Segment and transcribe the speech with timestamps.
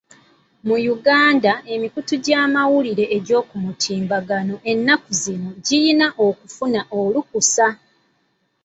[0.67, 7.67] Mu Uganda, emikutu gy'amawulire egy'oku mutimbagano ennaku zino girina okufuna olukusa.